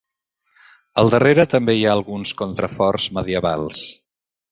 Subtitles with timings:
[1.01, 3.83] Al darrere també hi ha alguns contraforts medievals.